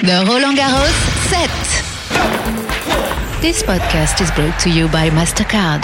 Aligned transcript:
The 0.00 0.24
Roland 0.28 0.56
Garros 0.56 0.94
set. 1.28 1.50
This 3.42 3.64
podcast 3.64 4.20
is 4.20 4.30
brought 4.30 4.56
to 4.60 4.70
you 4.70 4.86
by 4.90 5.10
MasterCard. 5.10 5.82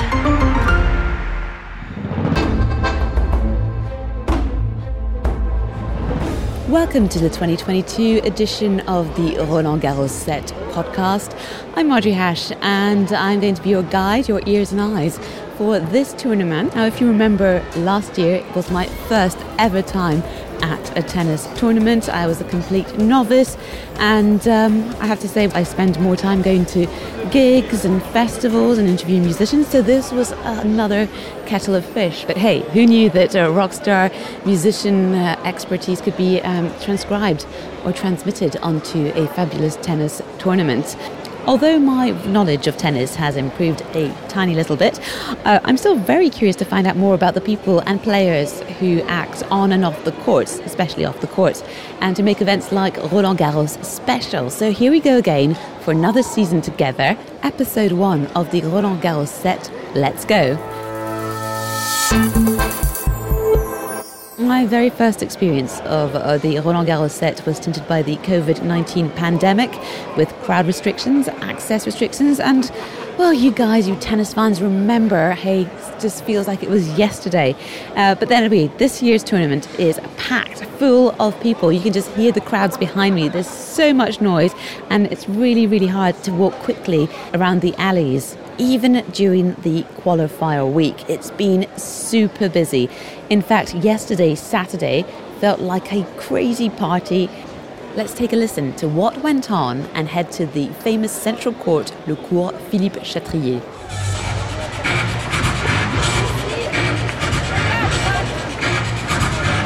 Welcome 6.69 7.09
to 7.09 7.19
the 7.19 7.29
2022 7.29 8.21
edition 8.23 8.79
of 8.83 9.13
the 9.17 9.37
Roland 9.49 9.83
Garros 9.83 10.11
Set 10.11 10.47
podcast. 10.71 11.37
I'm 11.75 11.89
Marjorie 11.89 12.13
Hache 12.13 12.57
and 12.63 13.13
I'm 13.13 13.41
going 13.41 13.57
to 13.57 13.63
be 13.63 13.71
your 13.71 13.83
guide, 13.83 14.29
your 14.29 14.43
ears 14.47 14.71
and 14.71 14.81
eyes 14.81 15.19
for 15.57 15.79
this 15.79 16.13
tournament. 16.15 16.75
Now, 16.75 16.87
if 16.87 17.01
you 17.01 17.07
remember 17.07 17.65
last 17.77 18.19
year, 18.19 18.37
it 18.37 18.57
was 18.57 18.71
my 18.71 18.87
first 19.09 19.39
ever 19.59 19.83
time 19.83 20.23
at 20.63 20.99
a 20.99 21.03
tennis 21.03 21.47
tournament. 21.57 22.09
I 22.09 22.27
was 22.27 22.41
a 22.41 22.45
complete 22.45 22.97
novice, 22.99 23.57
and 23.97 24.47
um, 24.49 24.95
I 25.01 25.07
have 25.07 25.21
to 25.21 25.29
say, 25.29 25.47
I 25.49 25.63
spend 25.63 26.01
more 26.01 26.17
time 26.17 26.43
going 26.43 26.65
to 26.67 26.87
gigs 27.31 27.85
and 27.85 28.03
festivals 28.05 28.79
and 28.79 28.89
interviewing 28.89 29.25
musicians. 29.25 29.69
So 29.69 29.83
this 29.83 30.11
was 30.13 30.33
another 30.33 31.09
kettle 31.47 31.75
of 31.75 31.85
fish. 31.85 32.25
But 32.25 32.37
hey, 32.37 32.61
who 32.71 32.87
knew 32.87 33.11
that 33.11 33.35
a 33.35 33.51
rock 33.51 33.73
star 33.73 34.11
musician 34.45 35.15
uh, 35.15 35.41
expertise 35.45 36.01
could 36.01 36.17
be 36.17 36.41
um, 36.41 36.73
transcribed 36.81 37.47
or 37.85 37.93
transmitted 37.93 38.57
onto 38.59 39.13
a 39.15 39.27
fabulous 39.29 39.77
tennis 39.77 40.23
tournament? 40.39 40.97
Although 41.47 41.79
my 41.79 42.11
knowledge 42.27 42.67
of 42.67 42.79
tennis 42.79 43.15
has 43.17 43.37
improved 43.37 43.83
a 43.95 44.11
tiny 44.29 44.55
little 44.55 44.77
bit, 44.77 44.99
uh, 45.45 45.61
I'm 45.65 45.77
still 45.77 45.97
very 45.97 46.31
curious 46.31 46.57
to 46.57 46.65
find 46.65 46.87
out 46.87 46.97
more 46.97 47.15
about 47.15 47.35
the 47.35 47.41
people 47.43 47.81
and 47.81 48.03
players 48.03 48.63
who 48.81 49.03
act 49.03 49.43
on 49.51 49.71
and 49.71 49.85
off 49.85 50.05
the 50.05 50.13
courts, 50.13 50.59
especially 50.61 51.05
off 51.05 51.21
the 51.21 51.27
courts, 51.27 51.63
and 52.01 52.17
to 52.17 52.23
make 52.23 52.41
events 52.41 52.73
like 52.73 52.97
Roland 53.13 53.39
Garros 53.39 53.83
special. 53.85 54.49
So 54.49 54.73
here 54.73 54.91
we 54.91 55.01
go 55.01 55.19
again 55.19 55.55
for 55.83 55.91
another 55.91 56.23
season 56.23 56.63
together, 56.63 57.17
episode 57.43 57.93
one 57.93 58.27
of 58.29 58.51
the 58.51 58.63
Roland 58.63 59.03
Garros 59.03 59.29
set. 59.29 59.71
Let's 59.95 60.25
go. 60.25 60.59
My 64.45 64.67
very 64.67 64.91
first 64.91 65.23
experience 65.23 65.81
of 65.81 66.15
uh, 66.15 66.37
the 66.37 66.61
Roland 66.61 66.87
Garros 66.87 67.13
set 67.13 67.47
was 67.47 67.59
tinted 67.59 67.89
by 67.89 68.03
the 68.03 68.17
COVID 68.19 68.63
19 68.63 69.09
pandemic 69.13 69.71
with 70.19 70.29
crowd 70.43 70.67
restrictions, 70.67 71.29
access 71.29 71.87
restrictions, 71.87 72.41
and 72.41 72.71
well, 73.17 73.33
you 73.33 73.51
guys, 73.51 73.89
you 73.89 73.97
tennis 73.97 74.35
fans, 74.35 74.61
remember, 74.61 75.33
hey, 75.33 75.63
it 75.63 76.01
just 76.01 76.25
feels 76.25 76.47
like 76.47 76.63
it 76.63 76.69
was 76.69 76.99
yesterday. 76.99 77.57
Uh, 77.97 78.17
but 78.17 78.29
then, 78.29 78.43
anyway, 78.43 78.71
this 78.77 79.03
year's 79.03 79.25
tournament 79.25 79.67
is 79.79 79.99
packed 80.19 80.63
full 80.79 81.15
of 81.23 81.41
people. 81.41 81.73
You 81.73 81.81
can 81.81 81.95
just 81.95 82.11
hear 82.11 82.31
the 82.31 82.43
crowds 82.43 82.77
behind 82.77 83.15
me. 83.15 83.29
There's 83.29 83.49
so 83.49 83.95
much 83.95 84.21
noise, 84.21 84.53
and 84.91 85.07
it's 85.07 85.27
really, 85.27 85.67
really 85.67 85.87
hard 85.87 86.23
to 86.25 86.33
walk 86.33 86.53
quickly 86.55 87.09
around 87.33 87.63
the 87.63 87.75
alleys 87.77 88.37
even 88.59 89.05
during 89.13 89.55
the 89.63 89.83
qualifier 90.03 90.71
week. 90.71 91.09
It's 91.09 91.31
been 91.31 91.67
super 91.77 92.49
busy. 92.49 92.89
In 93.31 93.43
fact, 93.43 93.75
yesterday, 93.75 94.35
Saturday, 94.35 95.05
felt 95.41 95.61
like 95.61 95.93
a 95.93 96.05
crazy 96.17 96.71
party. 96.71 97.29
Let's 97.97 98.15
take 98.15 98.33
a 98.33 98.37
listen 98.37 98.75
to 98.77 98.89
what 98.89 99.23
went 99.23 99.51
on 99.51 99.83
and 99.95 100.09
head 100.09 100.31
to 100.33 100.47
the 100.47 100.69
famous 100.83 101.13
central 101.13 101.55
court, 101.55 101.93
Le 102.07 102.17
Court 102.17 102.55
Philippe 102.71 103.05
Chatrier. 103.05 103.61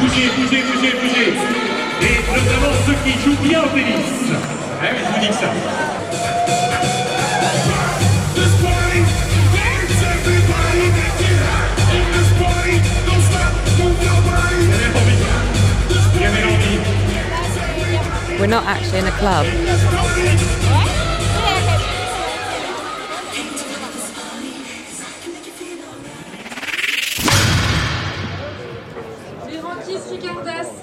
Bougez, 0.00 0.28
bougez, 0.36 0.62
bougez, 0.62 0.92
bougez. 1.00 1.32
Et 2.00 2.18
notamment 2.30 2.74
ceux 2.86 2.94
qui 3.04 3.12
jouent 3.18 3.42
bien 3.42 3.62
au 3.62 3.68
tennis. 3.68 4.32
Ah 4.80 4.86
oui, 4.92 4.98
je 4.98 5.12
vous 5.12 5.26
dis 5.26 5.32
ça. 5.32 6.67
Not 18.48 18.64
actually 18.64 19.00
in 19.00 19.06
a 19.06 19.10
club. 19.12 19.44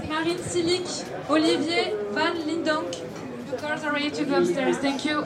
Marin 0.08 0.38
Cilic, 0.38 1.30
Olivier 1.30 1.94
Van 2.12 2.38
Lindonk. 2.38 3.02
The 3.50 3.58
cars 3.58 3.84
are 3.84 3.92
ready 3.92 4.12
to 4.12 4.26
go 4.26 4.38
upstairs. 4.38 4.78
Thank 4.78 5.04
you. 5.04 5.26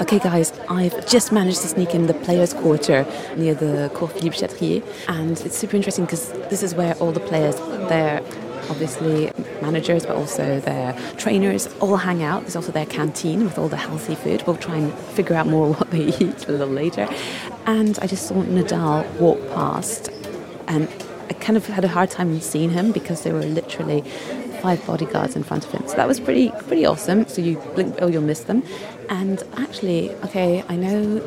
Okay, 0.00 0.18
guys, 0.18 0.52
I've 0.68 1.06
just 1.08 1.32
managed 1.32 1.62
to 1.62 1.68
sneak 1.68 1.94
in 1.94 2.06
the 2.06 2.14
players' 2.14 2.52
quarter 2.52 3.06
near 3.36 3.54
the 3.54 3.90
Court 3.94 4.12
Philippe 4.12 4.36
Chatrier, 4.36 4.82
and 5.08 5.40
it's 5.40 5.56
super 5.56 5.76
interesting 5.76 6.04
because 6.04 6.30
this 6.50 6.62
is 6.62 6.74
where 6.74 6.94
all 6.96 7.12
the 7.12 7.20
players, 7.20 7.56
their 7.88 8.20
obviously 8.70 9.32
managers, 9.70 10.06
but 10.06 10.16
also 10.16 10.60
their 10.60 10.98
trainers, 11.16 11.66
all 11.80 11.96
hang 11.96 12.22
out. 12.22 12.42
There's 12.42 12.56
also 12.56 12.72
their 12.72 12.86
canteen 12.86 13.44
with 13.44 13.58
all 13.58 13.68
the 13.68 13.76
healthy 13.76 14.14
food. 14.14 14.42
We'll 14.46 14.56
try 14.56 14.76
and 14.76 14.94
figure 15.16 15.36
out 15.36 15.46
more 15.46 15.74
what 15.78 15.90
they 15.90 16.04
eat 16.24 16.48
a 16.48 16.52
little 16.52 16.74
later. 16.82 17.06
And 17.66 17.98
I 18.00 18.06
just 18.06 18.26
saw 18.26 18.36
Nadal 18.42 19.06
walk 19.20 19.40
past, 19.54 20.08
and 20.68 20.88
I 21.28 21.34
kind 21.34 21.56
of 21.56 21.66
had 21.66 21.84
a 21.84 21.88
hard 21.88 22.10
time 22.10 22.40
seeing 22.40 22.70
him 22.70 22.92
because 22.92 23.22
there 23.22 23.34
were 23.34 23.44
literally 23.44 24.00
five 24.62 24.84
bodyguards 24.86 25.36
in 25.36 25.42
front 25.44 25.64
of 25.66 25.70
him. 25.72 25.86
So 25.86 25.94
that 25.96 26.08
was 26.08 26.18
pretty 26.18 26.50
pretty 26.66 26.86
awesome. 26.86 27.26
So 27.28 27.42
you 27.42 27.58
blink, 27.74 27.96
oh, 28.00 28.08
you'll 28.08 28.22
miss 28.22 28.40
them. 28.40 28.62
And 29.08 29.42
actually, 29.56 30.10
okay, 30.16 30.62
I 30.68 30.76
know 30.76 31.20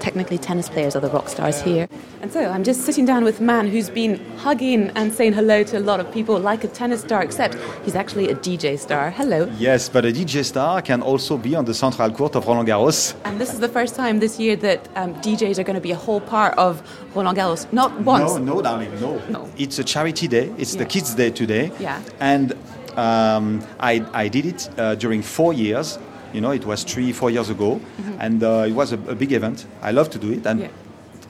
technically 0.00 0.36
tennis 0.36 0.68
players 0.68 0.94
are 0.96 1.00
the 1.00 1.08
rock 1.08 1.28
stars 1.28 1.62
here. 1.62 1.88
And 2.20 2.32
so 2.32 2.44
I'm 2.44 2.62
just 2.62 2.82
sitting 2.82 3.04
down 3.04 3.24
with 3.24 3.40
a 3.40 3.42
man 3.42 3.68
who's 3.68 3.88
been 3.88 4.22
hugging 4.36 4.90
and 4.90 5.14
saying 5.14 5.32
hello 5.32 5.62
to 5.64 5.78
a 5.78 5.80
lot 5.80 5.98
of 5.98 6.12
people 6.12 6.38
like 6.38 6.62
a 6.64 6.68
tennis 6.68 7.00
star, 7.00 7.22
except 7.22 7.56
he's 7.84 7.94
actually 7.94 8.28
a 8.28 8.34
DJ 8.34 8.78
star. 8.78 9.10
Hello. 9.10 9.50
Yes, 9.58 9.88
but 9.88 10.04
a 10.04 10.12
DJ 10.12 10.44
star 10.44 10.82
can 10.82 11.00
also 11.02 11.38
be 11.38 11.54
on 11.54 11.64
the 11.64 11.74
central 11.74 12.10
court 12.10 12.36
of 12.36 12.46
Roland 12.46 12.68
Garros. 12.68 13.14
And 13.24 13.40
this 13.40 13.52
is 13.52 13.60
the 13.60 13.68
first 13.68 13.94
time 13.94 14.20
this 14.20 14.38
year 14.38 14.56
that 14.56 14.88
um, 14.96 15.14
DJs 15.16 15.58
are 15.58 15.64
going 15.64 15.74
to 15.74 15.80
be 15.80 15.92
a 15.92 15.96
whole 15.96 16.20
part 16.20 16.56
of 16.58 16.82
Roland 17.14 17.38
Garros. 17.38 17.72
Not 17.72 17.98
once. 18.00 18.34
No, 18.34 18.38
no, 18.38 18.62
darling, 18.62 19.00
no. 19.00 19.18
No. 19.28 19.48
It's 19.56 19.78
a 19.78 19.84
charity 19.84 20.28
day. 20.28 20.52
It's 20.58 20.74
the 20.74 20.84
kids' 20.84 21.14
day 21.14 21.30
today. 21.30 21.72
Yeah. 21.80 22.02
And 22.20 22.52
um, 22.96 23.66
I, 23.80 24.04
I 24.12 24.28
did 24.28 24.46
it 24.46 24.68
uh, 24.78 24.94
during 24.96 25.22
four 25.22 25.52
years. 25.52 25.98
You 26.32 26.40
know, 26.40 26.52
it 26.52 26.64
was 26.64 26.84
three, 26.84 27.12
four 27.12 27.30
years 27.30 27.50
ago, 27.50 27.80
and 28.18 28.42
uh, 28.42 28.64
it 28.66 28.72
was 28.72 28.92
a, 28.92 28.96
a 29.08 29.14
big 29.14 29.32
event. 29.32 29.66
I 29.82 29.90
love 29.92 30.08
to 30.10 30.18
do 30.18 30.32
it, 30.32 30.46
and 30.46 30.60
Mm-hmm. 30.60 30.62
Yeah. 30.62 30.68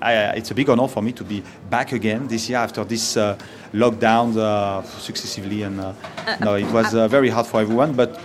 I, 0.02 0.16
uh, 0.16 0.32
it's 0.34 0.50
a 0.50 0.54
big 0.54 0.68
honor 0.68 0.88
for 0.88 1.00
me 1.00 1.12
to 1.12 1.22
be 1.22 1.44
back 1.70 1.92
again 1.92 2.26
this 2.26 2.48
year 2.48 2.58
after 2.58 2.82
this 2.84 3.16
uh, 3.16 3.38
lockdown 3.72 4.36
uh, 4.36 4.82
successively. 4.82 5.62
And 5.62 5.80
uh, 5.80 5.92
no, 6.40 6.54
it 6.56 6.68
was 6.72 6.92
uh, 6.92 7.06
very 7.06 7.28
hard 7.28 7.46
for 7.46 7.60
everyone, 7.60 7.92
but 7.94 8.20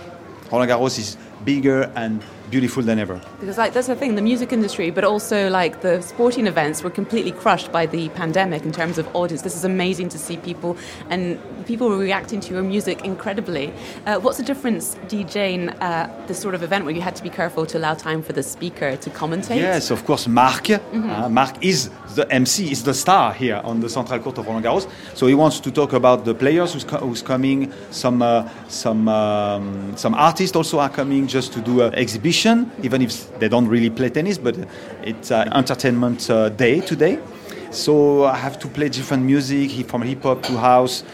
Roland 0.50 0.70
Garros 0.72 0.98
is 0.98 1.16
bigger 1.44 1.82
and 1.94 2.20
beautiful 2.50 2.82
than 2.82 2.98
ever. 2.98 3.20
Because 3.40 3.58
like 3.58 3.72
that's 3.72 3.86
the 3.86 3.96
thing, 3.96 4.14
the 4.14 4.22
music 4.22 4.52
industry, 4.52 4.90
but 4.90 5.04
also 5.04 5.48
like 5.50 5.80
the 5.80 6.00
sporting 6.02 6.46
events 6.46 6.82
were 6.82 6.90
completely 6.90 7.32
crushed 7.32 7.70
by 7.72 7.86
the 7.86 8.08
pandemic 8.10 8.64
in 8.64 8.72
terms 8.72 8.98
of 8.98 9.08
audience. 9.14 9.42
This 9.42 9.56
is 9.56 9.64
amazing 9.64 10.08
to 10.10 10.18
see 10.18 10.36
people 10.38 10.76
and 11.10 11.38
people 11.66 11.88
were 11.88 11.98
reacting 11.98 12.40
to 12.40 12.54
your 12.54 12.62
music 12.62 13.04
incredibly. 13.04 13.72
Uh, 14.06 14.18
what's 14.20 14.38
the 14.38 14.44
difference 14.44 14.96
DJing 15.08 15.76
uh, 15.80 16.08
this 16.26 16.38
sort 16.38 16.54
of 16.54 16.62
event 16.62 16.84
where 16.84 16.94
you 16.94 17.02
had 17.02 17.16
to 17.16 17.22
be 17.22 17.30
careful 17.30 17.66
to 17.66 17.78
allow 17.78 17.94
time 17.94 18.22
for 18.22 18.32
the 18.32 18.42
speaker 18.42 18.96
to 18.96 19.10
commentate? 19.10 19.56
Yes, 19.56 19.90
of 19.90 20.04
course, 20.04 20.26
Marc. 20.26 20.70
uh, 20.70 21.28
Marc 21.28 21.62
is 21.62 21.90
the 22.14 22.24
MC, 22.32 22.70
is 22.72 22.82
the 22.82 22.94
star 22.94 23.32
here 23.32 23.60
on 23.64 23.80
the 23.80 23.88
Central 23.88 24.18
Court 24.18 24.38
of 24.38 24.46
Roland 24.46 24.64
Garros. 24.64 24.86
So 25.14 25.26
he 25.26 25.34
wants 25.34 25.60
to 25.60 25.70
talk 25.70 25.92
about 25.92 26.24
the 26.24 26.34
players 26.34 26.72
who's, 26.72 26.84
co- 26.84 26.98
who's 27.06 27.22
coming. 27.22 27.72
Some 27.90 28.22
uh, 28.22 28.48
some 28.68 29.08
um, 29.08 29.96
some 29.96 30.14
artists 30.14 30.56
also 30.56 30.78
are 30.78 30.92
coming 31.00 31.26
just 31.26 31.52
to 31.52 31.60
do 31.60 31.74
an 31.82 31.94
exhibition, 31.94 32.37
even 32.82 33.02
if 33.02 33.38
they 33.38 33.48
don't 33.48 33.68
really 33.68 33.90
play 33.90 34.08
tennis. 34.10 34.38
But 34.38 34.56
it's 35.02 35.30
an 35.30 35.52
entertainment 35.52 36.28
uh, 36.30 36.48
day 36.50 36.80
today. 36.80 37.18
So 37.70 38.24
I 38.24 38.36
have 38.36 38.58
to 38.60 38.68
play 38.68 38.88
different 38.88 39.24
music 39.24 39.86
from 39.88 40.02
hip 40.02 40.22
hop 40.22 40.42
to 40.44 40.52
house. 40.58 41.04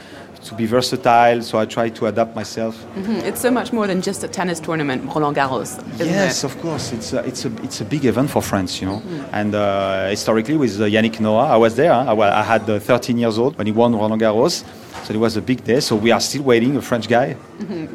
To 0.51 0.55
be 0.55 0.67
versatile, 0.67 1.41
so 1.41 1.59
I 1.59 1.65
try 1.65 1.89
to 1.89 2.07
adapt 2.07 2.37
myself. 2.37 2.75
Mhm. 2.97 3.25
It's 3.25 3.41
so 3.41 3.51
much 3.51 3.73
more 3.73 3.87
than 3.87 4.03
just 4.03 4.25
a 4.25 4.29
tennis 4.29 4.61
tournament, 4.61 5.03
Roland 5.15 5.37
Garros, 5.37 5.71
yes, 5.99 6.45
it? 6.45 6.45
of 6.45 6.61
course. 6.61 6.93
It's 6.93 7.15
a, 7.15 7.21
it's 7.25 7.47
a 7.47 7.51
it's 7.63 7.81
a 7.81 7.85
big 7.85 8.05
event 8.05 8.29
for 8.29 8.43
France, 8.43 8.79
you 8.83 8.87
know. 8.89 9.01
And 9.33 9.55
uh, 9.55 10.11
historically, 10.11 10.59
with 10.59 10.79
uh, 10.79 10.85
Yannick 10.85 11.19
Noah, 11.19 11.49
I 11.49 11.57
was 11.57 11.75
there. 11.77 11.95
I, 11.95 12.13
I 12.13 12.43
had 12.43 12.69
uh, 12.69 12.79
13 12.79 13.17
years 13.17 13.39
old 13.39 13.57
when 13.57 13.67
he 13.67 13.73
won 13.73 13.95
Roland 13.97 14.21
Garros, 14.21 14.65
So 15.03 15.13
it 15.13 15.19
was 15.19 15.37
a 15.37 15.43
big 15.43 15.65
day. 15.65 15.81
So 15.81 15.97
we 15.97 16.13
are 16.13 16.21
still 16.21 16.43
waiting. 16.43 16.77
A 16.77 16.83
French 16.83 17.09
guy. 17.09 17.37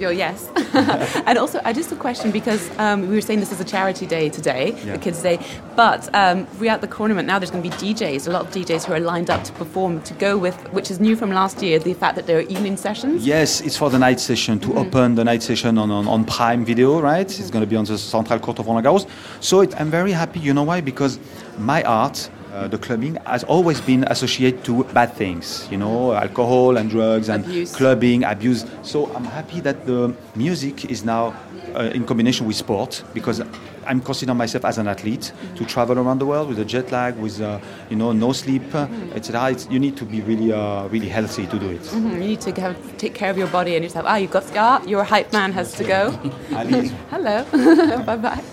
Oh, 0.01 0.09
yes. 0.09 0.47
and 1.25 1.37
also, 1.37 1.59
I 1.65 1.73
just 1.73 1.91
a 1.91 1.95
question 1.95 2.29
because 2.31 2.69
um, 2.77 3.07
we 3.09 3.15
were 3.15 3.21
saying 3.21 3.39
this 3.39 3.51
is 3.51 3.59
a 3.59 3.65
charity 3.65 4.05
day 4.05 4.29
today, 4.29 4.75
Yeah. 4.85 4.93
the 4.93 4.99
Kids' 4.99 5.21
Day, 5.21 5.39
but 5.75 6.13
um, 6.13 6.45
throughout 6.45 6.81
the 6.81 6.87
tournament 6.87 7.27
now 7.27 7.39
there's 7.39 7.51
going 7.51 7.63
to 7.63 7.69
be 7.69 7.75
DJs, 7.75 8.27
a 8.27 8.31
lot 8.31 8.45
of 8.45 8.51
DJs 8.53 8.85
who 8.85 8.93
are 8.93 8.99
lined 8.99 9.29
up 9.29 9.43
to 9.43 9.51
perform 9.53 10.01
to 10.03 10.13
go 10.15 10.37
with, 10.37 10.55
which 10.71 10.91
is 10.91 10.99
new 10.99 11.15
from 11.15 11.31
last 11.31 11.61
year, 11.63 11.79
the 11.79 11.93
fact 11.93 12.15
that 12.15 12.27
there 12.27 12.37
are 12.37 12.41
evening 12.55 12.77
sessions. 12.77 13.25
Yes, 13.25 13.61
it's 13.61 13.75
for 13.77 13.89
the 13.89 13.97
night 13.99 14.19
session 14.19 14.59
to 14.59 14.75
open 14.77 15.15
the 15.15 15.23
night 15.23 15.41
session 15.41 15.77
on, 15.77 15.89
on, 15.89 16.07
on 16.07 16.25
Prime 16.25 16.63
Video, 16.63 16.99
right? 17.01 17.27
It's 17.39 17.49
going 17.49 17.63
to 17.63 17.67
be 17.69 17.75
on 17.75 17.85
the 17.85 17.97
Central 17.97 18.39
Court 18.39 18.59
of 18.59 18.67
Roland 18.67 18.85
Garros. 18.85 19.07
So 19.39 19.61
it, 19.61 19.79
I'm 19.79 19.89
very 19.89 20.11
happy. 20.11 20.39
You 20.39 20.53
know 20.53 20.63
why? 20.63 20.81
Because 20.81 21.19
my 21.57 21.81
art, 21.83 22.29
uh, 22.53 22.67
the 22.67 22.77
clubbing, 22.77 23.15
has 23.25 23.43
always 23.43 23.79
been 23.81 24.03
associated 24.05 24.63
to 24.65 24.83
bad 24.93 25.13
things. 25.13 25.67
You 25.71 25.77
know, 25.77 26.13
alcohol 26.13 26.77
and 26.77 26.89
drugs 26.89 27.29
and 27.29 27.45
Abuse. 27.45 27.75
clubbing, 27.75 28.23
abuse. 28.23 28.65
So 28.83 29.07
I'm 29.15 29.25
happy 29.25 29.59
that 29.61 29.85
the 29.85 30.13
music 30.35 30.85
is 30.85 31.03
now 31.03 31.33
uh, 31.75 31.91
in 31.93 32.05
combination 32.05 32.47
with 32.47 32.55
sport 32.55 33.03
because 33.13 33.41
I'm 33.85 34.01
considering 34.01 34.37
myself 34.37 34.65
as 34.65 34.77
an 34.77 34.87
athlete 34.87 35.31
to 35.55 35.65
travel 35.65 35.97
around 35.97 36.19
the 36.19 36.25
world 36.25 36.49
with 36.49 36.59
a 36.59 36.65
jet 36.65 36.91
lag, 36.91 37.15
with 37.17 37.41
uh, 37.41 37.59
you 37.89 37.95
know 37.95 38.11
no 38.11 38.33
sleep, 38.33 38.63
uh, 38.75 38.87
etc. 39.15 39.51
It's, 39.51 39.67
you 39.69 39.79
need 39.79 39.97
to 39.97 40.05
be 40.05 40.21
really, 40.21 40.51
uh, 40.53 40.87
really 40.87 41.09
healthy 41.09 41.47
to 41.47 41.57
do 41.59 41.69
it. 41.69 41.81
Mhm, 41.81 42.13
You 42.13 42.19
need 42.19 42.41
to 42.41 42.51
have, 42.61 42.75
take 42.97 43.13
care 43.15 43.29
of 43.31 43.37
your 43.37 43.47
body 43.47 43.75
and 43.75 43.83
yourself. 43.83 44.05
Ah, 44.07 44.17
you've 44.17 44.31
got 44.31 44.45
ah, 44.55 44.81
your 44.85 45.03
hype 45.03 45.31
man 45.33 45.51
has 45.53 45.73
to 45.73 45.83
go. 45.83 46.13
Allez. 46.53 46.91
Hello, 47.09 47.43
bye 48.05 48.17
bye. 48.17 48.43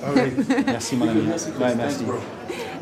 Merci, 0.66 0.96
mon 0.96 1.08
ami. 1.08 1.20
Ouais, 1.60 1.74
merci. 1.74 2.04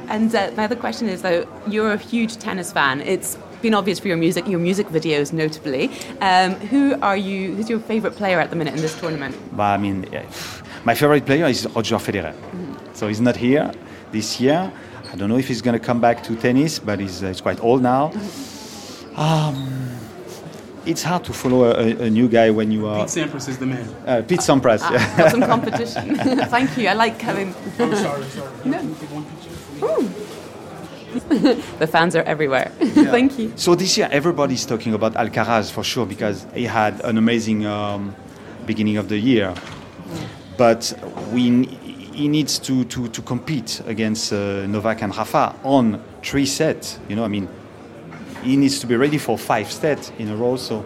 And 0.09 0.35
uh, 0.35 0.51
my 0.57 0.65
other 0.65 0.77
question 0.77 1.09
is 1.09 1.23
though, 1.23 1.47
you're 1.67 1.93
a 1.93 1.97
huge 1.99 2.37
tennis 2.37 2.73
fan. 2.73 3.01
It's 3.01 3.37
been 3.63 3.75
obvious 3.75 3.99
for 3.99 4.09
your 4.09 4.17
music, 4.17 4.47
your 4.47 4.61
music 4.61 4.89
videos 4.89 5.33
notably. 5.33 5.91
Um, 6.21 6.55
who 6.55 6.95
are 7.01 7.17
you? 7.17 7.55
Who's 7.55 7.69
your 7.71 7.81
favourite 7.81 8.17
player 8.17 8.39
at 8.41 8.51
the 8.51 8.57
minute 8.57 8.75
in 8.75 8.81
this 8.81 8.99
tournament? 8.99 9.37
But 9.57 9.63
I 9.63 9.77
mean, 9.79 10.07
yeah, 10.13 10.25
my 10.85 10.95
favorite 10.95 11.25
player 11.25 11.47
is 11.47 11.67
Roger 11.75 11.97
Federer. 11.97 12.35
So 12.95 13.09
he's 13.09 13.21
not 13.21 13.37
here 13.37 13.73
this 14.13 14.41
year. 14.41 14.71
I 15.13 15.17
don't 15.17 15.29
know 15.29 15.39
if 15.39 15.49
he's 15.49 15.63
going 15.63 15.79
to 15.79 15.85
come 15.85 16.01
back 16.01 16.23
to 16.25 16.37
tennis, 16.37 16.79
but 16.79 16.99
he's, 17.01 17.23
uh, 17.23 17.29
he's 17.29 17.41
quite 17.41 17.61
old 17.63 17.83
now. 17.83 18.13
Um, 19.17 19.89
it's 20.87 21.03
hard 21.03 21.25
to 21.25 21.33
follow 21.33 21.65
a, 21.65 22.05
a 22.07 22.11
new 22.11 22.29
guy 22.29 22.51
when 22.51 22.71
you 22.71 22.87
are. 22.87 23.07
Pete 23.07 23.25
Sampras 23.25 23.49
is 23.49 23.59
the 23.59 23.67
man. 23.67 23.89
Uh, 24.07 24.23
Pete 24.27 24.41
Sampras, 24.41 24.81
yeah. 24.81 24.99
Ah, 25.01 25.15
got 25.17 25.31
some 25.31 25.41
competition. 25.55 26.17
Thank 26.49 26.77
you. 26.77 26.89
I 26.89 26.95
like 26.95 27.21
having. 27.21 27.55
I'm 27.79 27.95
sorry, 27.97 28.25
sorry. 28.25 28.51
No. 28.65 28.95
The 31.79 31.87
fans 31.87 32.17
are 32.17 32.23
everywhere. 32.23 32.73
Thank 32.81 33.39
you. 33.39 33.53
So 33.57 33.75
this 33.77 33.97
year, 33.97 34.09
everybody's 34.11 34.67
talking 34.67 34.95
about 34.95 35.15
Alcaraz 35.15 35.71
for 35.71 35.85
sure 35.85 36.07
because 36.07 36.47
he 36.55 36.65
had 36.65 37.01
an 37.05 37.19
amazing 37.19 37.67
um, 37.67 38.15
beginning 38.67 38.97
of 38.97 39.09
the 39.09 39.19
year. 39.19 39.55
But 40.57 40.93
we, 41.33 41.67
he 41.67 42.29
needs 42.29 42.59
to, 42.61 42.85
to, 42.85 43.09
to 43.09 43.23
compete 43.23 43.81
against 43.87 44.33
uh, 44.33 44.67
Novak 44.67 45.03
and 45.03 45.17
Rafa 45.17 45.55
on 45.63 46.03
three 46.23 46.47
sets. 46.47 46.99
You 47.09 47.17
know, 47.17 47.25
I 47.25 47.29
mean, 47.29 47.49
he 48.43 48.57
needs 48.57 48.79
to 48.81 48.87
be 48.87 48.97
ready 48.97 49.19
for 49.19 49.39
five 49.39 49.71
sets 49.71 50.13
in 50.19 50.29
a 50.29 50.37
row. 50.37 50.57
So 50.57 50.85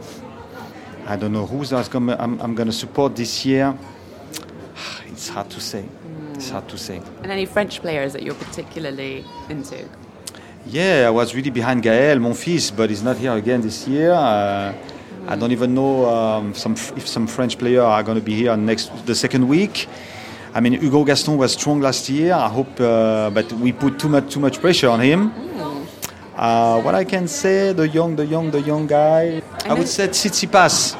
I 1.06 1.16
don't 1.16 1.32
know 1.32 1.46
who's 1.46 1.72
I'm, 1.72 2.10
I'm 2.10 2.54
going 2.54 2.68
to 2.68 2.72
support 2.72 3.16
this 3.16 3.46
year. 3.46 3.76
It's 5.06 5.28
hard 5.28 5.50
to 5.50 5.60
say. 5.60 5.84
It's 6.38 6.50
hard 6.50 6.68
to 6.68 6.78
say. 6.78 7.02
And 7.22 7.32
any 7.32 7.46
French 7.46 7.80
players 7.80 8.12
that 8.12 8.22
you're 8.22 8.40
particularly 8.46 9.24
into? 9.48 9.88
Yeah, 10.66 11.06
I 11.08 11.10
was 11.10 11.34
really 11.34 11.50
behind 11.50 11.82
Gaël, 11.82 12.18
Monfils, 12.20 12.70
but 12.76 12.90
he's 12.90 13.02
not 13.02 13.16
here 13.16 13.32
again 13.32 13.60
this 13.60 13.88
year. 13.88 14.12
Uh, 14.12 14.72
I 15.26 15.34
don't 15.34 15.50
even 15.50 15.74
know 15.74 16.06
um, 16.06 16.54
some, 16.54 16.74
if 16.96 17.08
some 17.08 17.26
French 17.26 17.58
players 17.58 17.80
are 17.80 18.04
going 18.04 18.18
to 18.18 18.24
be 18.24 18.34
here 18.36 18.56
next 18.56 19.04
the 19.04 19.16
second 19.16 19.48
week. 19.48 19.88
I 20.54 20.60
mean, 20.60 20.74
Hugo 20.74 21.02
Gaston 21.02 21.36
was 21.36 21.54
strong 21.54 21.80
last 21.80 22.08
year. 22.08 22.34
I 22.34 22.48
hope, 22.48 22.80
uh, 22.80 23.30
but 23.30 23.52
we 23.54 23.72
put 23.72 23.98
too 23.98 24.08
much 24.08 24.32
too 24.32 24.40
much 24.40 24.60
pressure 24.60 24.88
on 24.88 25.00
him. 25.00 25.32
Uh, 26.36 26.80
what 26.82 26.94
I 26.94 27.04
can 27.04 27.26
say, 27.26 27.72
the 27.72 27.88
young, 27.88 28.14
the 28.14 28.24
young, 28.24 28.52
the 28.52 28.60
young 28.60 28.86
guy. 28.86 29.42
I 29.64 29.74
would 29.74 29.88
say 29.88 30.06
Tsitsipas, 30.06 30.94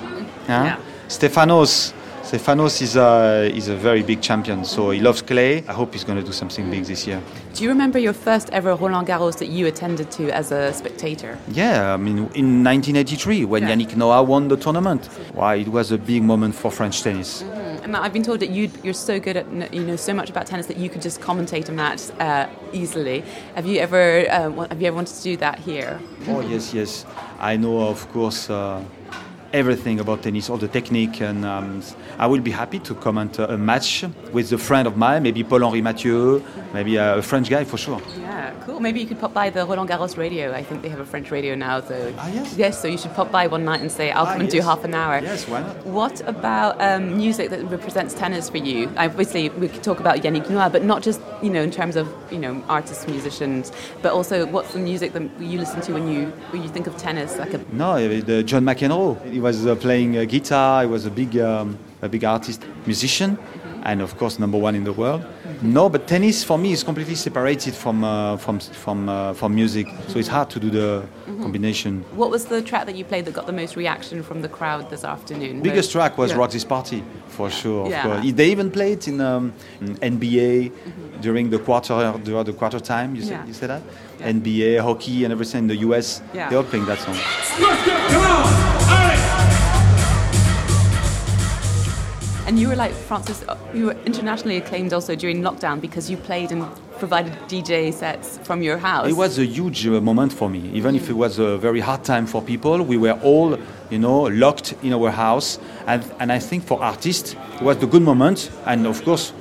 yeah? 0.48 0.64
Yeah. 0.64 0.76
Stefanos. 1.06 1.94
Stefanos 2.28 2.82
is 2.82 2.94
a, 2.94 3.50
is 3.56 3.68
a 3.68 3.74
very 3.74 4.02
big 4.02 4.20
champion, 4.20 4.62
so 4.62 4.90
he 4.90 5.00
loves 5.00 5.22
clay. 5.22 5.64
I 5.66 5.72
hope 5.72 5.94
he's 5.94 6.04
going 6.04 6.18
to 6.18 6.22
do 6.26 6.30
something 6.32 6.70
big 6.70 6.84
this 6.84 7.06
year. 7.06 7.22
Do 7.54 7.64
you 7.64 7.70
remember 7.70 7.98
your 7.98 8.12
first 8.12 8.50
ever 8.50 8.74
Roland 8.74 9.08
Garros 9.08 9.38
that 9.38 9.48
you 9.48 9.66
attended 9.66 10.10
to 10.10 10.28
as 10.30 10.52
a 10.52 10.74
spectator? 10.74 11.38
Yeah, 11.48 11.94
I 11.94 11.96
mean, 11.96 12.18
in 12.34 12.62
1983, 12.62 13.46
when 13.46 13.62
Yeah. 13.62 13.70
Yannick 13.70 13.96
Noah 13.96 14.22
won 14.22 14.48
the 14.48 14.58
tournament, 14.58 15.06
why 15.32 15.54
it 15.54 15.68
was 15.68 15.90
a 15.90 15.96
big 15.96 16.22
moment 16.22 16.54
for 16.54 16.70
French 16.70 17.00
tennis. 17.02 17.40
And 17.82 17.96
I've 17.96 18.12
been 18.12 18.22
told 18.22 18.40
that 18.40 18.50
you 18.50 18.70
you're 18.82 18.92
so 18.92 19.18
good 19.18 19.38
at 19.38 19.46
you 19.72 19.82
know 19.82 19.96
so 19.96 20.12
much 20.12 20.28
about 20.28 20.44
tennis 20.46 20.66
that 20.66 20.76
you 20.76 20.90
could 20.90 21.00
just 21.00 21.22
commentate 21.22 21.70
a 21.70 21.72
match 21.72 22.10
uh, 22.20 22.46
easily. 22.74 23.24
Have 23.54 23.64
you 23.64 23.78
ever 23.80 24.26
uh, 24.28 24.68
have 24.68 24.82
you 24.82 24.88
ever 24.88 24.96
wanted 24.96 25.16
to 25.16 25.22
do 25.22 25.36
that 25.38 25.60
here? 25.60 25.98
Oh 26.26 26.40
yes, 26.40 26.74
yes, 26.74 27.06
I 27.40 27.56
know, 27.56 27.88
of 27.88 28.06
course, 28.12 28.50
uh, 28.50 28.82
everything 29.52 30.00
about 30.00 30.22
tennis, 30.22 30.50
all 30.50 30.56
the 30.58 30.68
technique, 30.68 31.20
and 31.20 31.44
um, 31.44 31.82
I 32.18 32.26
will 32.26 32.40
be 32.40 32.50
happy 32.50 32.78
to 32.80 32.94
comment 32.94 33.38
a 33.38 33.56
match 33.56 34.04
with 34.32 34.52
a 34.52 34.58
friend 34.58 34.86
of 34.86 34.96
mine, 34.96 35.22
maybe 35.22 35.42
Paul-Henri 35.44 35.80
Mathieu, 35.82 36.42
maybe 36.74 36.96
a 36.96 37.22
French 37.22 37.48
guy 37.48 37.64
for 37.64 37.78
sure. 37.78 38.00
Yeah, 38.20 38.52
cool. 38.66 38.80
Maybe 38.80 39.00
you 39.00 39.06
could 39.06 39.18
pop 39.20 39.32
by 39.32 39.50
the 39.50 39.64
Roland 39.66 39.88
Garros 39.88 40.16
radio. 40.16 40.52
I 40.52 40.62
think 40.62 40.82
they 40.82 40.88
have 40.88 41.00
a 41.00 41.04
French 41.06 41.30
radio 41.30 41.54
now. 41.54 41.80
So 41.80 42.12
Ah, 42.18 42.28
yes? 42.28 42.54
yes, 42.56 42.80
so 42.82 42.88
you 42.88 42.98
should 42.98 43.14
pop 43.14 43.32
by 43.32 43.46
one 43.46 43.64
night 43.64 43.80
and 43.80 43.90
say 43.90 44.10
I'll 44.10 44.26
Ah, 44.26 44.32
come 44.32 44.42
and 44.42 44.50
do 44.50 44.60
half 44.60 44.84
an 44.84 44.94
hour. 44.94 45.20
Yes, 45.22 45.48
why 45.48 45.60
not? 45.62 45.86
What 45.86 46.20
about 46.28 46.80
um, 46.80 47.16
music 47.16 47.50
that 47.50 47.64
represents 47.70 48.14
tennis 48.14 48.50
for 48.50 48.58
you? 48.58 48.90
Obviously, 48.96 49.48
we 49.50 49.68
could 49.68 49.82
talk 49.82 49.98
about 50.00 50.18
Yannick 50.18 50.48
Noah, 50.50 50.68
but 50.70 50.84
not 50.84 51.02
just 51.02 51.20
you 51.42 51.50
know 51.50 51.62
in 51.62 51.70
terms 51.70 51.96
of 51.96 52.06
you 52.30 52.38
know 52.38 52.62
artists, 52.68 53.06
musicians, 53.08 53.72
but 54.02 54.12
also 54.12 54.44
what's 54.46 54.72
the 54.74 54.78
music 54.78 55.12
that 55.14 55.22
you 55.40 55.58
listen 55.58 55.80
to 55.82 55.92
when 55.94 56.06
you 56.12 56.26
when 56.50 56.62
you 56.62 56.68
think 56.68 56.86
of 56.86 56.96
tennis? 56.98 57.38
Like 57.38 57.54
a 57.54 57.60
No, 57.72 57.92
uh, 57.92 58.20
the 58.20 58.42
John 58.42 58.64
McEnroe. 58.64 59.16
He 59.38 59.42
was 59.42 59.64
uh, 59.68 59.76
playing 59.76 60.18
uh, 60.18 60.24
guitar. 60.24 60.82
He 60.82 60.88
was 60.88 61.06
a 61.06 61.10
big, 61.12 61.38
um, 61.38 61.78
a 62.02 62.08
big 62.08 62.24
artist, 62.24 62.60
musician, 62.86 63.38
and 63.84 64.02
of 64.02 64.18
course 64.18 64.40
number 64.40 64.58
one 64.58 64.74
in 64.74 64.82
the 64.82 64.92
world. 64.92 65.24
No, 65.62 65.88
but 65.88 66.08
tennis 66.08 66.42
for 66.42 66.58
me 66.58 66.72
is 66.72 66.82
completely 66.82 67.14
separated 67.14 67.72
from 67.74 68.02
uh, 68.02 68.36
from 68.36 68.58
from 68.58 69.08
uh, 69.08 69.34
from 69.34 69.54
music. 69.54 69.86
So 70.08 70.18
it's 70.18 70.26
hard 70.26 70.50
to 70.50 70.58
do 70.58 70.70
the 70.70 71.04
combination. 71.40 72.04
What 72.16 72.30
was 72.30 72.46
the 72.46 72.60
track 72.62 72.86
that 72.86 72.96
you 72.96 73.04
played 73.04 73.26
that 73.26 73.34
got 73.34 73.46
the 73.46 73.52
most 73.52 73.76
reaction 73.76 74.24
from 74.24 74.42
the 74.42 74.48
crowd 74.48 74.90
this 74.90 75.04
afternoon? 75.04 75.58
The 75.62 75.68
biggest 75.70 75.92
track 75.92 76.18
was 76.18 76.30
Yeah. 76.32 76.38
Rock 76.38 76.50
This 76.50 76.64
Party, 76.64 77.04
for 77.28 77.48
sure. 77.48 77.84
Of 77.86 77.90
Yeah. 77.92 78.02
course. 78.02 78.32
They 78.38 78.50
even 78.50 78.70
played 78.72 79.06
in, 79.06 79.20
um, 79.20 79.52
in 79.80 79.96
NBA 80.02 80.72
during 81.20 81.50
the 81.50 81.58
quarter 81.60 81.94
during 82.24 82.44
the 82.44 82.52
quarter 82.60 82.80
time. 82.80 83.14
You 83.14 83.22
said 83.22 83.30
Yeah. 83.38 83.46
you 83.46 83.54
said 83.54 83.68
that 83.70 83.82
Yeah. 84.20 84.32
NBA, 84.36 84.70
hockey, 84.82 85.22
and 85.24 85.30
everything 85.32 85.62
in 85.64 85.68
the 85.68 85.78
US. 85.86 86.08
Yeah. 86.34 86.48
They're 86.48 86.58
all 86.58 86.70
playing 86.70 86.86
that 86.86 86.98
song. 87.04 87.16
And 92.58 92.64
you 92.64 92.70
were 92.70 92.74
like 92.74 92.92
Francis. 92.92 93.44
You 93.72 93.86
were 93.86 93.96
internationally 94.04 94.56
acclaimed 94.56 94.92
also 94.92 95.14
during 95.14 95.42
lockdown 95.42 95.80
because 95.80 96.10
you 96.10 96.16
played 96.16 96.50
and 96.50 96.66
provided 96.98 97.32
DJ 97.46 97.94
sets 97.94 98.38
from 98.38 98.62
your 98.62 98.78
house. 98.78 99.06
It 99.06 99.12
was 99.12 99.38
a 99.38 99.44
huge 99.44 99.86
uh, 99.86 100.00
moment 100.00 100.32
for 100.32 100.50
me. 100.50 100.68
Even 100.72 100.96
if 100.96 101.08
it 101.08 101.12
was 101.12 101.38
a 101.38 101.56
very 101.56 101.78
hard 101.78 102.02
time 102.02 102.26
for 102.26 102.42
people, 102.42 102.82
we 102.82 102.96
were 102.96 103.16
all, 103.22 103.56
you 103.90 104.00
know, 104.00 104.22
locked 104.22 104.74
in 104.82 104.92
our 104.92 105.12
house. 105.12 105.60
And, 105.86 106.02
and 106.18 106.32
I 106.32 106.40
think 106.40 106.64
for 106.64 106.82
artists, 106.82 107.36
it 107.54 107.62
was 107.62 107.78
the 107.78 107.86
good 107.86 108.02
moment. 108.02 108.50
And 108.66 108.88
of 108.88 109.04
course, 109.04 109.32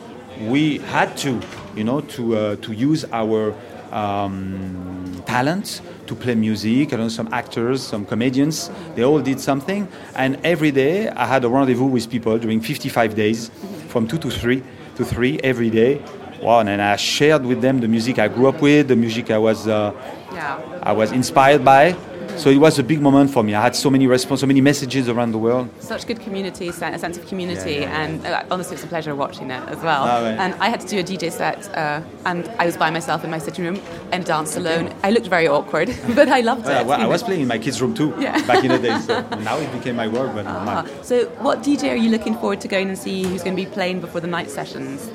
we 0.42 0.78
had 0.78 1.18
to, 1.18 1.42
you 1.76 1.86
know, 1.86 2.02
to, 2.02 2.38
uh, 2.38 2.56
to 2.58 2.72
use 2.72 3.04
our 3.12 3.56
um, 3.92 5.24
talent 5.26 5.82
to 6.08 6.16
play 6.16 6.36
music. 6.36 6.94
I 6.94 6.98
know 6.98 7.10
some 7.10 7.30
actors, 7.32 7.82
some 7.82 8.06
comedians, 8.06 8.70
they 8.96 9.04
all 9.04 9.20
did 9.20 9.40
something. 9.40 9.88
And 10.16 10.40
every 10.44 10.72
day 10.72 11.10
I 11.10 11.26
had 11.26 11.44
a 11.44 11.50
rendezvous 11.50 11.86
with 11.86 12.10
people 12.10 12.38
during 12.38 12.62
55 12.62 13.16
days, 13.16 13.52
from 13.90 14.08
2 14.08 14.18
to 14.18 14.30
3 14.30 14.64
to 14.96 15.06
3 15.06 15.40
every 15.44 15.70
day. 15.70 16.02
Wow, 16.42 16.60
and 16.60 16.82
I 16.82 16.96
shared 16.98 17.46
with 17.46 17.62
them 17.62 17.80
the 17.80 17.88
music 17.88 18.20
I 18.20 18.28
grew 18.28 18.48
up 18.48 18.62
with, 18.62 18.90
the 18.90 18.96
music 18.96 19.32
I 19.32 19.40
was, 19.40 19.68
uh, 19.68 19.92
yeah. 20.32 20.80
I 20.84 20.92
was 20.92 21.12
inspired 21.12 21.66
by. 21.66 21.96
So 22.38 22.50
it 22.50 22.58
was 22.58 22.78
a 22.80 22.84
big 22.84 23.02
moment 23.02 23.32
for 23.32 23.44
me. 23.44 23.56
I 23.56 23.62
had 23.62 23.76
so 23.76 23.90
many 23.90 24.08
response, 24.08 24.42
so 24.42 24.48
many 24.48 24.62
messages 24.62 25.10
around 25.10 25.32
the 25.32 25.38
world. 25.38 25.70
Such 25.80 26.06
good 26.06 26.20
community, 26.20 26.70
a 26.70 26.74
sense 26.74 27.18
of 27.18 27.26
community, 27.28 27.76
Yeah, 27.76 27.80
yeah, 27.82 28.02
and 28.02 28.26
uh, 28.26 28.44
honestly, 28.52 28.76
it's 28.76 28.84
a 28.84 28.88
pleasure 28.88 29.16
watching 29.16 29.50
it 29.52 29.64
as 29.70 29.78
well. 29.78 30.06
And 30.08 30.54
I 30.56 30.70
had 30.70 30.80
to 30.82 30.88
do 30.88 31.00
a 31.00 31.04
DJ 31.04 31.32
set, 31.32 31.68
uh, 31.76 32.02
and 32.26 32.48
I 32.60 32.66
was 32.66 32.78
by 32.78 32.90
myself 32.92 33.24
in 33.24 33.32
my 33.32 33.40
sitting 33.40 33.66
room 33.66 33.80
and 34.12 34.24
danced 34.26 34.56
alone. 34.56 34.94
I 35.04 35.10
looked 35.12 35.28
very 35.28 35.48
awkward, 35.48 35.90
but 36.16 36.30
I 36.30 36.42
loved 36.42 36.62
it. 36.68 36.86
Well, 36.86 37.02
I 37.02 37.08
was 37.08 37.24
playing 37.24 37.42
in 37.42 37.48
my 37.48 37.58
kids' 37.58 37.82
room 37.82 37.94
too 37.94 38.12
back 38.46 38.64
in 38.64 38.72
the 38.72 38.80
day. 38.80 38.98
So 39.00 39.22
now 39.50 39.58
it 39.58 39.72
became 39.72 39.96
my 39.96 40.08
work, 40.08 40.34
but 40.36 40.46
Ah, 40.46 40.64
my, 40.64 41.02
so, 41.02 41.26
what 41.42 41.64
DJ 41.64 41.92
are 41.92 41.96
you 41.96 42.10
looking 42.10 42.34
forward 42.36 42.62
to 42.62 42.68
going 42.68 42.88
and 42.90 42.98
see? 42.98 43.24
Who's 43.24 43.44
going 43.44 43.56
to 43.58 43.64
be 43.66 43.70
playing 43.70 44.00
before 44.02 44.22
the 44.22 44.28
night 44.28 44.50
sessions? 44.50 45.10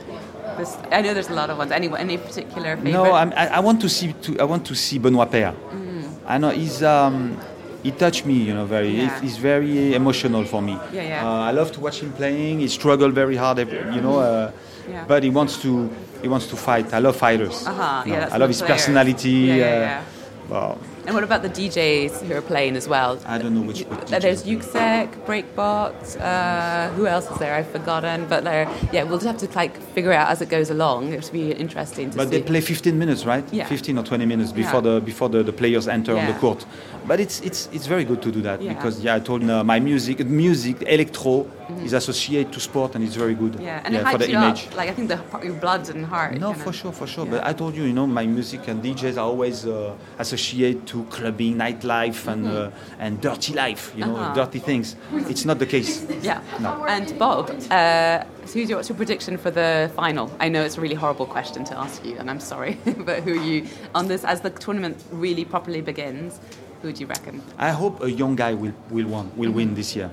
This, 0.59 0.77
I 0.91 1.01
know 1.01 1.15
there's 1.15 1.31
a 1.31 1.35
lot 1.35 1.49
of 1.49 1.57
ones. 1.57 1.71
Any 1.73 1.89
any 1.97 2.19
particular 2.19 2.77
favorite? 2.77 2.93
No, 2.93 3.13
I'm, 3.13 3.33
I, 3.33 3.47
I 3.57 3.61
want 3.61 3.81
to 3.81 3.89
see 3.89 4.13
to, 4.25 4.39
I 4.39 4.45
want 4.45 4.67
to 4.67 4.75
see 4.75 4.99
Benoit 4.99 5.31
Paire. 5.31 5.53
Mm. 5.71 5.82
I 6.33 6.39
know 6.39 6.49
he's 6.49 6.83
um, 6.83 7.37
he 7.83 7.91
touched 7.91 8.25
me, 8.25 8.35
you 8.49 8.55
know, 8.55 8.65
very. 8.65 8.89
Yeah. 8.89 9.21
He's 9.21 9.37
very 9.37 9.95
emotional 9.95 10.45
for 10.45 10.63
me. 10.63 10.73
Yeah, 10.93 11.03
yeah. 11.03 11.27
Uh, 11.29 11.49
I 11.49 11.51
love 11.51 11.73
to 11.73 11.81
watch 11.81 12.01
him 12.03 12.11
playing. 12.13 12.61
He 12.61 12.69
struggled 12.69 13.13
very 13.13 13.37
hard, 13.37 13.59
you 13.59 14.01
know, 14.01 14.19
uh, 14.21 14.51
Yeah. 14.89 15.05
but 15.07 15.23
he 15.23 15.31
wants 15.31 15.61
to 15.65 15.71
he 16.23 16.29
wants 16.29 16.47
to 16.53 16.57
fight. 16.57 16.87
I 16.95 17.01
love 17.01 17.17
fighters. 17.17 17.67
Uh-huh, 17.67 18.03
yeah, 18.07 18.13
know, 18.15 18.21
that's 18.21 18.33
I 18.35 18.37
love 18.39 18.49
his 18.55 18.63
players. 18.63 18.81
personality. 18.81 19.31
Yeah, 19.31 19.55
yeah, 19.57 19.67
uh, 19.67 19.81
yeah. 19.89 20.03
well, 20.49 20.79
And 21.05 21.15
what 21.15 21.25
about 21.25 21.43
the 21.43 21.49
DJs 21.49 22.23
who 22.27 22.35
are 22.35 22.41
playing 22.41 22.77
as 22.77 22.87
well? 22.89 23.19
I 23.27 23.39
don't 23.39 23.55
know 23.55 23.63
which. 23.63 23.83
which 23.83 24.09
There's. 24.09 24.45
Yuksek, 24.45 25.09
Breakbot, 25.27 26.21
uh, 26.21 26.89
who 26.91 27.07
else 27.07 27.31
is 27.31 27.39
there? 27.39 27.55
I've 27.55 27.69
forgotten. 27.71 28.27
But 28.29 28.45
there, 28.45 28.69
yeah, 28.93 29.03
we'll 29.05 29.19
just 29.19 29.27
have 29.27 29.39
to 29.51 29.57
like 29.57 29.77
figure 29.95 30.13
out 30.13 30.29
as 30.31 30.41
it 30.43 30.49
goes 30.49 30.71
along. 30.71 31.13
It'll 31.13 31.33
be 31.33 31.53
interesting 31.53 32.07
to 32.11 32.13
see. 32.13 32.17
But 32.19 32.29
see. 32.31 32.39
they 32.39 32.43
play 32.43 32.61
15 32.61 32.99
minutes, 32.99 33.25
right? 33.25 33.45
Yeah. 33.53 33.67
15 33.67 33.99
or 33.99 34.05
20 34.05 34.27
minutes 34.27 34.53
before 34.53 34.81
Yeah. 34.83 34.95
the 34.95 35.01
before 35.01 35.29
the, 35.29 35.43
the 35.43 35.53
players 35.53 35.89
enter 35.89 36.13
on 36.17 36.27
the 36.27 36.33
Yeah. 36.33 36.39
court. 36.39 36.65
But 37.07 37.19
it's 37.21 37.41
it's 37.41 37.69
it's 37.73 37.87
very 37.87 38.05
good 38.05 38.23
to 38.23 38.31
do 38.31 38.41
that 38.43 38.63
Yeah. 38.63 38.75
because 38.75 39.03
yeah, 39.03 39.17
I 39.17 39.21
told 39.21 39.43
uh, 39.49 39.65
my 39.65 39.81
music 39.81 40.25
music 40.27 40.83
electro 40.87 41.47
is 41.85 41.93
associated 41.93 42.53
to 42.53 42.61
sport 42.61 42.95
and 42.95 43.05
it's 43.05 43.15
very 43.17 43.35
good. 43.35 43.53
Mm-hmm. 43.53 43.63
yeah, 43.71 43.83
and 43.85 43.95
it 43.97 44.07
for 44.09 44.19
the 44.19 44.31
image. 44.31 44.67
up. 44.69 44.77
Like 44.77 44.89
I 44.91 44.93
think 44.93 45.09
the 45.09 45.19
your 45.43 45.55
blood 45.55 45.89
and 45.89 46.05
heart. 46.05 46.39
No, 46.39 46.53
for 46.55 46.69
of- 46.71 46.77
sure, 46.77 46.93
for 46.93 47.07
sure. 47.07 47.25
Yeah. 47.25 47.31
But 47.33 47.47
I 47.47 47.53
told 47.53 47.75
you, 47.75 47.85
you 47.85 47.93
know, 47.93 48.07
my 48.07 48.27
music 48.27 48.69
and 48.69 48.83
DJs 48.83 49.17
are 49.17 49.27
always 49.33 49.67
uh, 49.67 49.95
associated 50.19 50.87
to 50.89 51.05
clubbing, 51.05 51.57
nightlife, 51.57 52.27
and 52.33 52.47
uh, 52.47 52.71
and 52.99 53.21
dirty 53.21 53.53
life. 53.55 53.93
You 53.97 54.05
know, 54.07 54.17
Uh-huh. 54.17 54.35
dirty 54.35 54.59
things. 54.61 54.97
It's 55.33 55.45
not 55.45 55.59
the 55.59 55.67
case. 55.67 55.93
Yeah. 56.23 56.41
No. 56.61 56.85
And 56.87 57.07
Bob, 57.19 57.51
uh, 57.71 58.25
so 58.47 58.59
your, 58.59 58.77
what's 58.79 58.89
your 58.89 58.97
prediction 58.97 59.37
for 59.39 59.51
the 59.51 59.91
final? 59.97 60.31
I 60.39 60.49
know 60.49 60.63
it's 60.67 60.79
a 60.79 60.81
really 60.81 60.95
horrible 60.95 61.27
question 61.27 61.65
to 61.65 61.75
ask 61.79 62.05
you, 62.05 62.15
and 62.19 62.31
I'm 62.31 62.41
sorry, 62.41 62.73
but 63.09 63.23
who 63.25 63.33
are 63.39 63.45
you 63.51 63.67
on 63.95 64.07
this 64.09 64.25
as 64.25 64.41
the 64.41 64.51
tournament 64.51 64.97
really 65.11 65.45
properly 65.45 65.81
begins? 65.81 66.41
Who 66.83 66.89
would 66.89 66.99
you 67.01 67.07
reckon? 67.07 67.41
I 67.59 67.71
hope 67.71 68.03
a 68.03 68.11
young 68.11 68.35
guy 68.37 68.53
will 68.55 68.75
will 68.91 69.07
win 69.07 69.31
will 69.37 69.53
win 69.53 69.75
this 69.75 69.95
year. 69.97 70.11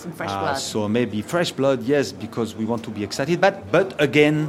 Some 0.00 0.12
fresh 0.16 0.32
Uh, 0.32 0.40
blood. 0.40 0.58
so 0.58 0.88
maybe 0.88 1.20
fresh 1.22 1.52
blood, 1.52 1.82
yes, 1.84 2.10
because 2.12 2.56
we 2.56 2.64
want 2.64 2.82
to 2.84 2.90
be 2.90 3.04
excited. 3.04 3.36
But 3.40 3.70
but 3.70 3.92
again, 4.00 4.48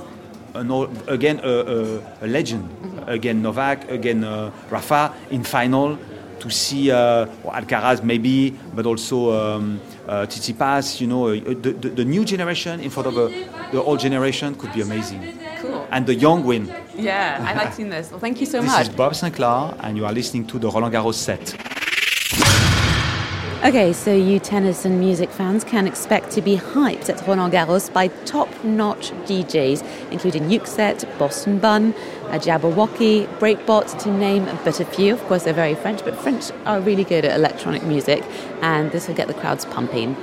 an 0.56 0.72
old, 0.72 0.90
again 1.08 1.40
a, 1.44 1.54
a, 1.76 1.78
a 2.24 2.28
legend. 2.28 2.64
Mm-hmm. 2.72 3.10
Again 3.10 3.42
Novak, 3.44 3.92
again 3.92 4.24
uh, 4.24 4.52
Rafa 4.72 5.14
in 5.30 5.44
final. 5.44 5.98
To 6.46 6.52
see 6.54 6.92
uh, 6.94 7.26
Alcaraz 7.50 8.04
maybe, 8.06 8.54
but 8.78 8.86
also 8.86 9.34
um, 9.34 9.82
uh, 10.08 10.22
Tsitsipas. 10.30 11.02
You 11.02 11.08
know, 11.10 11.34
uh, 11.34 11.42
the, 11.66 11.74
the, 11.74 11.90
the 11.90 12.06
new 12.06 12.24
generation 12.24 12.80
in 12.80 12.92
front 12.94 13.08
of 13.10 13.18
uh, 13.18 13.28
the 13.74 13.82
old 13.82 13.98
generation 14.00 14.54
could 14.54 14.72
be 14.72 14.82
amazing. 14.86 15.34
Cool. 15.60 15.77
And 15.90 16.06
the 16.06 16.16
young 16.16 16.44
win. 16.44 16.74
Yeah, 16.96 17.44
I 17.48 17.54
like 17.54 17.74
seeing 17.74 17.90
this. 17.90 18.12
Well, 18.12 18.20
thank 18.20 18.40
you 18.42 18.46
so 18.46 18.62
This 18.62 18.70
much. 18.70 18.80
This 18.80 18.90
is 18.90 18.96
Bob 18.96 19.14
Sinclar, 19.14 19.76
and 19.80 19.96
you 19.96 20.06
are 20.06 20.12
listening 20.12 20.46
to 20.48 20.60
the 20.60 20.70
Roland 20.70 20.94
Garros 20.94 21.16
set. 21.16 21.56
Okay, 23.64 23.92
so 23.92 24.14
you 24.14 24.38
tennis 24.40 24.86
and 24.86 25.00
music 25.00 25.32
fans 25.32 25.64
can 25.64 25.88
expect 25.88 26.30
to 26.32 26.42
be 26.42 26.58
hyped 26.58 27.10
at 27.10 27.26
Roland 27.28 27.54
Garros 27.54 27.92
by 27.92 28.08
top-notch 28.26 29.12
DJs, 29.26 30.12
including 30.12 30.44
Yuksek, 30.44 31.18
Boston 31.18 31.58
Bun, 31.58 31.94
Jabberwocky, 32.30 33.26
Breakbot, 33.40 33.98
to 34.00 34.12
name 34.12 34.46
but 34.64 34.80
a 34.80 34.86
few. 34.86 35.14
Of 35.14 35.24
course, 35.24 35.44
they're 35.44 35.54
very 35.54 35.74
French, 35.74 36.04
but 36.04 36.16
French 36.16 36.52
are 36.66 36.80
really 36.80 37.04
good 37.04 37.26
at 37.26 37.36
electronic 37.36 37.84
music, 37.84 38.24
and 38.62 38.92
this 38.92 39.08
will 39.08 39.16
get 39.16 39.28
the 39.28 39.34
crowds 39.34 39.66
pumping. 39.66 40.16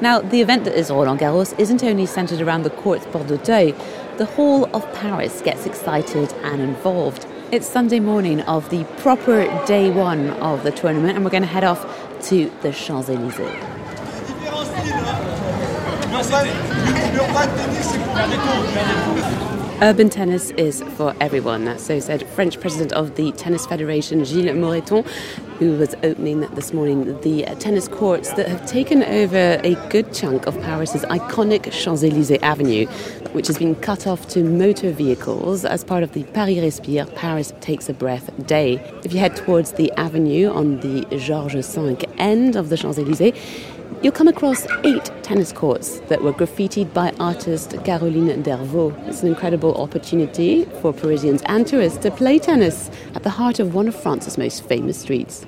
Now, 0.00 0.20
the 0.20 0.40
event 0.40 0.64
that 0.64 0.74
is 0.74 0.90
Roland 0.90 1.20
Garros 1.20 1.58
isn't 1.58 1.84
only 1.84 2.06
centred 2.06 2.40
around 2.40 2.62
the 2.62 2.70
courts 2.70 3.04
Porte 3.06 3.26
d'Auteuil. 3.26 3.74
The 4.20 4.26
whole 4.26 4.66
of 4.76 4.84
Paris 4.92 5.40
gets 5.40 5.64
excited 5.64 6.30
and 6.42 6.60
involved. 6.60 7.26
It's 7.52 7.66
Sunday 7.66 8.00
morning 8.00 8.42
of 8.42 8.68
the 8.68 8.84
proper 8.98 9.46
day 9.64 9.90
one 9.90 10.28
of 10.42 10.62
the 10.62 10.70
tournament, 10.70 11.16
and 11.16 11.24
we're 11.24 11.30
going 11.30 11.42
to 11.42 11.48
head 11.48 11.64
off 11.64 11.80
to 12.28 12.52
the 12.60 12.70
Champs 12.70 13.08
Elysees. 13.08 13.48
Urban 19.82 20.10
tennis 20.10 20.50
is 20.50 20.82
for 20.82 21.14
everyone, 21.22 21.78
so 21.78 21.98
said 22.00 22.28
French 22.28 22.60
president 22.60 22.92
of 22.92 23.14
the 23.14 23.32
Tennis 23.32 23.64
Federation, 23.64 24.22
Gilles 24.26 24.52
Moreton, 24.52 25.04
who 25.58 25.78
was 25.78 25.94
opening 26.02 26.40
this 26.54 26.74
morning 26.74 27.18
the 27.22 27.44
tennis 27.58 27.88
courts 27.88 28.30
that 28.34 28.46
have 28.46 28.66
taken 28.66 29.02
over 29.02 29.58
a 29.64 29.74
good 29.88 30.12
chunk 30.12 30.46
of 30.46 30.54
Paris's 30.60 31.00
iconic 31.04 31.72
Champs 31.72 32.02
Elysees 32.02 32.42
Avenue, 32.42 32.84
which 33.32 33.46
has 33.46 33.56
been 33.56 33.74
cut 33.74 34.06
off 34.06 34.28
to 34.28 34.44
motor 34.44 34.90
vehicles 34.90 35.64
as 35.64 35.82
part 35.82 36.02
of 36.02 36.12
the 36.12 36.24
Paris 36.24 36.58
Respire, 36.58 37.06
Paris 37.14 37.54
Takes 37.62 37.88
a 37.88 37.94
Breath 37.94 38.30
Day. 38.46 38.74
If 39.02 39.14
you 39.14 39.18
head 39.18 39.34
towards 39.34 39.72
the 39.72 39.90
avenue 39.92 40.50
on 40.50 40.80
the 40.80 41.06
Georges 41.16 41.74
V 41.74 41.96
end 42.18 42.54
of 42.54 42.68
the 42.68 42.76
Champs 42.76 42.98
Elysees, 42.98 43.32
You'll 44.02 44.12
come 44.12 44.28
across 44.28 44.66
eight 44.84 45.10
tennis 45.22 45.52
courts 45.52 46.00
that 46.08 46.22
were 46.22 46.32
graffitied 46.32 46.94
by 46.94 47.12
artist 47.20 47.74
Caroline 47.84 48.42
Dervaux. 48.42 48.94
It's 49.06 49.22
an 49.22 49.28
incredible 49.28 49.74
opportunity 49.74 50.64
for 50.80 50.92
Parisians 50.94 51.42
and 51.46 51.66
tourists 51.66 51.98
to 51.98 52.10
play 52.10 52.38
tennis 52.38 52.90
at 53.14 53.24
the 53.24 53.30
heart 53.30 53.58
of 53.60 53.74
one 53.74 53.88
of 53.88 53.94
France's 53.94 54.38
most 54.38 54.64
famous 54.64 54.98
streets. 54.98 55.44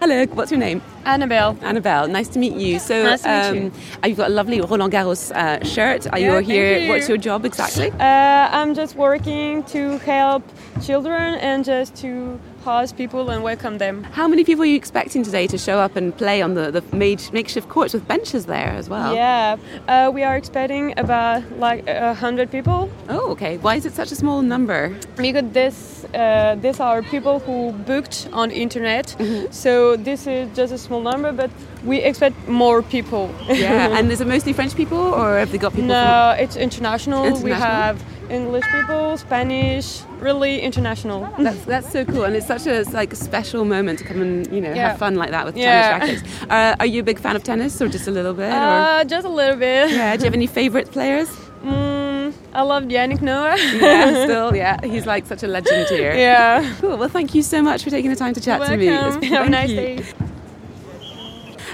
Hello, 0.00 0.24
what's 0.28 0.50
your 0.50 0.60
name? 0.60 0.80
Annabelle. 1.04 1.58
Annabelle, 1.62 2.06
nice 2.08 2.28
to 2.28 2.38
meet 2.38 2.54
you. 2.54 2.78
So, 2.78 3.02
Nice 3.02 3.22
to 3.22 3.52
meet 3.52 3.62
you. 3.64 3.72
you've 4.04 4.16
got 4.18 4.30
a 4.30 4.32
lovely 4.32 4.60
Roland 4.60 4.92
Garros 4.92 5.30
uh, 5.34 5.62
shirt. 5.64 6.06
Are 6.12 6.18
Yeah, 6.18 6.26
you 6.26 6.32
thank 6.34 6.46
here? 6.46 6.78
you. 6.78 6.88
What's 6.88 7.08
your 7.08 7.18
job 7.18 7.44
exactly? 7.44 7.90
Uh, 7.90 8.48
I'm 8.52 8.74
just 8.74 8.94
working 8.96 9.62
to 9.64 9.98
help 9.98 10.42
children 10.82 11.34
and 11.36 11.64
just 11.64 11.96
to 11.96 12.38
host 12.66 12.96
people 12.96 13.30
and 13.30 13.44
welcome 13.44 13.78
them. 13.78 14.02
How 14.02 14.26
many 14.26 14.42
people 14.42 14.62
are 14.64 14.72
you 14.74 14.80
expecting 14.84 15.22
today 15.22 15.46
to 15.46 15.56
show 15.56 15.78
up 15.78 15.94
and 15.94 16.06
play 16.16 16.42
on 16.42 16.54
the, 16.54 16.72
the 16.72 16.82
made, 16.96 17.22
makeshift 17.32 17.68
courts 17.68 17.94
with 17.94 18.04
benches 18.08 18.46
there 18.46 18.70
as 18.80 18.88
well? 18.88 19.14
Yeah, 19.14 19.56
uh, 19.86 20.10
we 20.12 20.24
are 20.24 20.36
expecting 20.36 20.84
about 20.98 21.42
like 21.60 21.86
a 21.86 22.12
hundred 22.12 22.50
people 22.50 22.90
Oh, 23.08 23.30
okay. 23.30 23.56
Why 23.58 23.76
is 23.76 23.86
it 23.86 23.94
such 23.94 24.10
a 24.10 24.16
small 24.16 24.42
number? 24.42 24.96
because 25.16 25.48
this 25.52 26.04
uh, 26.14 26.56
these 26.60 26.80
are 26.80 27.02
people 27.02 27.38
who 27.46 27.72
booked 27.90 28.28
on 28.32 28.50
internet. 28.50 29.06
Mm-hmm. 29.06 29.52
So 29.52 29.96
this 29.96 30.26
is 30.26 30.44
just 30.56 30.72
a 30.72 30.78
small 30.78 31.02
number, 31.10 31.32
but 31.32 31.50
we 31.84 31.96
expect 32.10 32.36
more 32.48 32.82
people. 32.82 33.24
Yeah, 33.48 33.96
and 33.96 34.10
is 34.10 34.20
it 34.20 34.26
mostly 34.26 34.52
French 34.52 34.74
people, 34.74 34.98
or 34.98 35.38
have 35.38 35.50
they 35.52 35.58
got 35.58 35.72
people 35.72 35.88
no, 35.88 36.34
it's 36.38 36.56
international. 36.56 37.40
We 37.42 37.52
have 37.52 37.96
English 38.30 38.64
people, 38.72 39.16
Spanish, 39.16 40.02
really 40.18 40.60
international. 40.60 41.20
That's 41.38 41.64
that's 41.64 41.92
so 41.92 42.04
cool, 42.04 42.24
and 42.24 42.34
it's 42.34 42.46
such 42.46 42.66
a 42.66 42.82
like 42.92 43.14
special 43.14 43.64
moment 43.64 43.98
to 44.00 44.04
come 44.04 44.20
and 44.20 44.46
you 44.52 44.60
know 44.60 44.72
Yeah. 44.72 44.88
have 44.90 44.98
fun 44.98 45.14
like 45.14 45.30
that 45.30 45.44
with 45.46 45.56
Yeah. 45.56 45.98
tennis 45.98 46.22
rackets. 46.22 46.42
Uh, 46.50 46.76
are 46.80 46.86
you 46.86 47.00
a 47.00 47.04
big 47.04 47.18
fan 47.20 47.36
of 47.36 47.42
tennis, 47.44 47.80
or 47.80 47.88
just 47.88 48.08
a 48.08 48.10
little 48.10 48.34
bit? 48.34 48.50
Uh, 48.52 49.04
just 49.04 49.26
a 49.26 49.30
little 49.30 49.56
bit. 49.56 49.90
Yeah. 49.90 50.16
Do 50.16 50.20
you 50.22 50.24
have 50.26 50.34
any 50.34 50.46
favourite 50.46 50.90
players? 50.90 51.28
Mm, 51.66 52.32
I 52.52 52.62
love 52.62 52.84
Yannick 52.84 53.22
Noah. 53.22 53.56
Yeah, 53.58 54.24
still, 54.24 54.54
yeah. 54.54 54.76
He's 54.84 55.04
like 55.06 55.26
such 55.26 55.42
a 55.42 55.48
legend 55.48 55.88
here. 55.88 56.14
yeah. 56.14 56.76
Cool. 56.80 56.96
Well, 56.96 57.08
thank 57.08 57.34
you 57.34 57.42
so 57.42 57.60
much 57.60 57.82
for 57.82 57.90
taking 57.90 58.10
the 58.10 58.14
time 58.16 58.34
to 58.34 58.40
chat 58.40 58.60
to 58.62 58.76
me. 58.76 58.86
Welcome. 58.88 59.22
It's- 59.22 59.32
Have 59.32 59.46
a 59.46 59.50
nice 59.50 59.70
you. 59.70 59.76
day. 59.76 60.04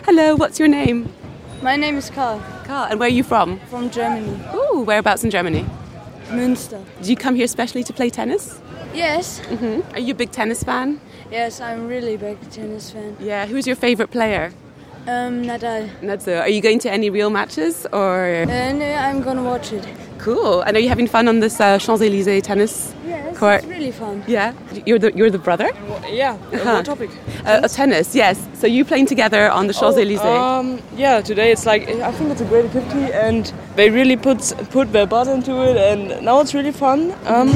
Hello. 0.07 0.35
What's 0.37 0.59
your 0.59 0.69
name? 0.69 1.13
My 1.63 1.77
name 1.77 1.97
is 1.99 2.09
Karl 2.09 2.41
Carl. 2.65 2.87
And 2.91 2.99
where 3.01 3.09
are 3.09 3.13
you 3.13 3.23
from? 3.25 3.61
from 3.69 3.91
Germany, 3.91 4.33
Ooh, 4.55 4.83
whereabouts 4.87 5.25
in 5.25 5.31
Germany? 5.31 5.67
Münster. 6.33 6.83
Did 6.99 7.09
you 7.09 7.17
come 7.17 7.35
here 7.35 7.45
especially 7.45 7.85
to 7.85 7.93
play 7.93 8.11
tennis? 8.11 8.61
Yes, 8.95 9.41
Are 9.95 10.01
you 10.01 10.13
a 10.13 10.17
big 10.17 10.31
tennis 10.33 10.63
fan? 10.63 11.01
yes, 11.31 11.61
I'm 11.61 11.87
really 11.89 12.17
big 12.17 12.39
tennis 12.51 12.91
fan. 12.91 13.17
Yeah. 13.21 13.47
Who's 13.47 13.67
your 13.67 13.77
favourite 13.77 14.11
player? 14.11 14.53
Um, 15.07 15.43
Nadal. 15.45 15.89
Nadzo. 16.01 16.41
Are 16.41 16.49
you 16.49 16.61
going 16.61 16.79
to 16.81 16.91
any 16.91 17.11
real 17.11 17.31
matches 17.31 17.87
or? 17.93 18.45
Uh, 18.49 18.73
no, 18.73 18.85
I'm 18.95 19.23
gonna 19.23 19.43
watch 19.43 19.73
it. 19.73 19.85
Cool. 20.23 20.63
And 20.63 20.77
are 20.77 20.81
you're 20.81 20.89
having 20.89 21.09
fun 21.09 21.27
on 21.29 21.41
this 21.41 21.61
uh, 21.61 21.79
Champs 21.79 22.01
Elysees 22.01 22.43
tennis 22.45 22.95
Yes, 23.05 23.37
court? 23.39 23.59
it's 23.65 23.67
really 23.67 23.91
fun. 23.91 24.23
Yeah. 24.29 24.53
You're 24.87 25.01
the 25.01 25.13
you're 25.17 25.31
the 25.31 25.39
brother. 25.49 25.69
Yeah, 26.09 26.35
Uh-huh. 26.35 26.75
what 26.77 26.85
topic? 26.85 27.11
Uh, 27.45 27.45
tennis? 27.45 27.75
tennis. 27.77 28.15
Yes. 28.15 28.37
So 28.55 28.67
you 28.69 28.85
playing 28.85 29.07
together 29.07 29.51
on 29.51 29.67
the 29.67 29.75
Champs 29.75 29.99
Elysees? 29.99 30.21
Um, 30.21 30.79
yeah, 30.97 31.21
today 31.23 31.51
it's 31.51 31.67
like 31.67 31.89
I 31.89 32.13
think 32.13 32.31
it's 32.31 32.41
a 32.41 32.45
great 32.45 32.67
activity, 32.67 33.13
and 33.13 33.53
they 33.77 33.91
really 33.91 34.17
put 34.17 34.41
put 34.71 34.93
their 34.93 35.07
butt 35.07 35.27
into 35.27 35.53
it, 35.69 35.77
and 35.77 36.25
now 36.25 36.41
it's 36.41 36.55
really 36.55 36.73
fun. 36.73 37.13
Um, 37.27 37.51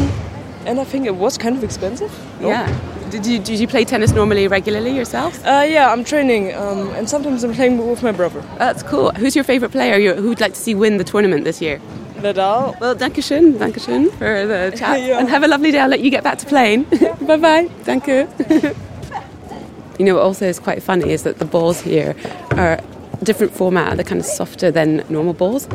and 0.66 0.80
I 0.80 0.84
think 0.84 1.06
it 1.06 1.14
was 1.14 1.38
kind 1.38 1.56
of 1.56 1.62
expensive. 1.62 2.10
No? 2.40 2.48
yeah. 2.48 2.66
Did 3.10 3.24
you 3.24 3.38
did 3.38 3.60
you 3.60 3.68
play 3.68 3.84
tennis 3.84 4.10
normally 4.12 4.48
regularly 4.48 4.90
yourself? 4.90 5.38
Uh, 5.46 5.64
yeah, 5.74 5.92
I'm 5.92 6.02
training, 6.02 6.52
um, 6.56 6.90
and 6.98 7.08
sometimes 7.08 7.44
I'm 7.44 7.54
playing 7.54 7.78
with 7.90 8.02
my 8.02 8.10
brother. 8.12 8.42
That's 8.58 8.82
cool. 8.82 9.12
Who's 9.12 9.36
your 9.36 9.44
favorite 9.44 9.70
player? 9.70 9.96
You, 9.98 10.14
who 10.14 10.28
would 10.30 10.40
like 10.40 10.54
to 10.54 10.60
see 10.60 10.74
win 10.74 10.96
the 10.98 11.04
tournament 11.04 11.44
this 11.44 11.62
year? 11.62 11.78
Nadal. 12.22 12.74
Well, 12.80 12.94
dankeschön, 12.94 13.58
dankeschön 13.58 14.10
for 14.18 14.46
the 14.46 14.72
chat, 14.76 15.00
Yeah. 15.02 15.18
and 15.18 15.28
have 15.28 15.42
a 15.44 15.48
lovely 15.48 15.70
day. 15.70 15.78
I'll 15.80 15.88
let 15.90 16.00
you 16.00 16.10
get 16.10 16.24
back 16.24 16.38
to 16.38 16.46
playing. 16.46 16.84
bye 17.26 17.36
bye. 17.36 17.68
Thank 17.84 18.06
you. 18.06 18.26
you 19.98 20.04
know, 20.04 20.14
what 20.14 20.22
also 20.22 20.46
is 20.46 20.58
quite 20.58 20.82
funny 20.82 21.10
is 21.10 21.22
that 21.22 21.38
the 21.38 21.44
balls 21.44 21.80
here 21.80 22.14
are 22.52 22.78
different 23.22 23.52
format. 23.52 23.96
They're 23.96 24.04
kind 24.04 24.20
of 24.20 24.26
softer 24.26 24.70
than 24.70 25.04
normal 25.08 25.32
balls, 25.34 25.68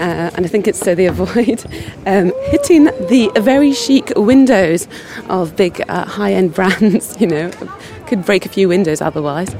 uh, 0.00 0.30
and 0.34 0.44
I 0.44 0.48
think 0.48 0.66
it's 0.66 0.78
so 0.80 0.94
they 0.94 1.06
avoid 1.06 1.64
um, 2.06 2.32
hitting 2.50 2.84
the 3.08 3.30
very 3.40 3.72
chic 3.72 4.12
windows 4.16 4.88
of 5.28 5.54
big 5.56 5.80
uh, 5.88 6.04
high-end 6.06 6.54
brands. 6.54 7.16
You 7.20 7.26
know, 7.28 7.50
could 8.06 8.24
break 8.24 8.46
a 8.46 8.48
few 8.48 8.68
windows 8.68 9.00
otherwise. 9.00 9.54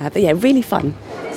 Uh, 0.00 0.10
but 0.10 0.22
yeah, 0.22 0.32
really 0.36 0.62
fun. 0.62 0.94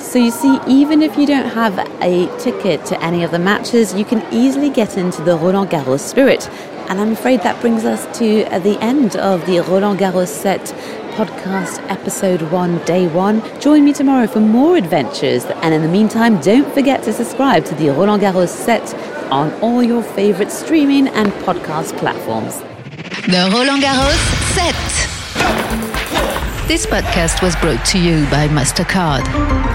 So 0.08 0.18
you 0.18 0.30
see, 0.30 0.58
even 0.66 1.02
if 1.02 1.18
you 1.18 1.26
don't 1.26 1.50
have 1.50 1.78
a 2.00 2.34
ticket 2.38 2.86
to 2.86 2.98
any 3.04 3.24
of 3.24 3.30
the 3.30 3.38
matches, 3.38 3.92
you 3.92 4.06
can 4.06 4.26
easily 4.32 4.70
get 4.70 4.96
into 4.96 5.20
the 5.20 5.36
Roland 5.36 5.68
Garros 5.68 6.00
spirit. 6.00 6.48
And 6.88 6.98
I'm 6.98 7.12
afraid 7.12 7.42
that 7.42 7.60
brings 7.60 7.84
us 7.84 8.06
to 8.16 8.44
the 8.44 8.78
end 8.80 9.16
of 9.16 9.44
the 9.44 9.60
Roland 9.60 10.00
Garros 10.00 10.28
set 10.28 10.60
podcast 11.12 11.86
episode 11.90 12.40
one, 12.50 12.82
day 12.86 13.06
one. 13.06 13.42
Join 13.60 13.84
me 13.84 13.92
tomorrow 13.92 14.26
for 14.26 14.40
more 14.40 14.78
adventures. 14.78 15.44
And 15.44 15.74
in 15.74 15.82
the 15.82 15.88
meantime, 15.88 16.40
don't 16.40 16.72
forget 16.72 17.02
to 17.02 17.12
subscribe 17.12 17.66
to 17.66 17.74
the 17.74 17.90
Roland 17.90 18.22
Garros 18.22 18.48
set 18.48 18.94
on 19.30 19.52
all 19.60 19.82
your 19.82 20.02
favorite 20.02 20.50
streaming 20.50 21.08
and 21.08 21.30
podcast 21.44 21.98
platforms. 21.98 22.60
The 23.26 23.50
Roland 23.52 23.82
Garros 23.82 24.54
set. 24.54 24.74
This 26.66 26.86
podcast 26.86 27.42
was 27.42 27.54
brought 27.56 27.84
to 27.88 27.98
you 27.98 28.24
by 28.30 28.48
MasterCard. 28.48 29.67